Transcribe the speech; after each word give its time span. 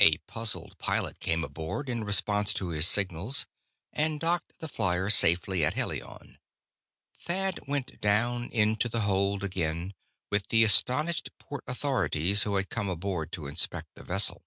A 0.00 0.16
puzzled 0.26 0.76
pilot 0.78 1.20
came 1.20 1.44
aboard, 1.44 1.88
in 1.88 2.02
response 2.02 2.52
to 2.54 2.70
his 2.70 2.84
signals, 2.84 3.46
and 3.92 4.18
docked 4.18 4.58
the 4.58 4.66
flier 4.66 5.08
safely 5.08 5.64
at 5.64 5.74
Helion. 5.74 6.38
Thad 7.20 7.60
went 7.68 8.00
down 8.00 8.48
into 8.50 8.88
the 8.88 9.02
hold 9.02 9.44
again, 9.44 9.94
with 10.32 10.48
the 10.48 10.64
astonished 10.64 11.30
port 11.38 11.62
authorities 11.68 12.42
who 12.42 12.56
had 12.56 12.70
come 12.70 12.88
aboard 12.88 13.30
to 13.30 13.46
inspect 13.46 13.94
the 13.94 14.02
vessel. 14.02 14.42